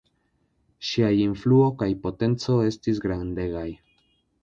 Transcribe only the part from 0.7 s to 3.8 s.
Ŝiaj influo kaj potenco estis grandegaj.